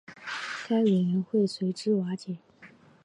[0.67, 2.39] 该委员会随之瓦解。